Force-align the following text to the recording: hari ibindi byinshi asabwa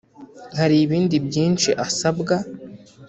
hari 0.57 0.75
ibindi 0.85 1.15
byinshi 1.27 1.69
asabwa 1.85 2.35